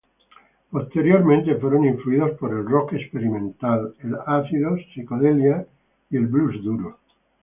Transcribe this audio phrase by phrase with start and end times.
[0.71, 3.93] Posteriormente fueron influidos por el rock experimental,
[4.25, 5.67] ácido, psicodelia,
[6.09, 6.97] y blues duro.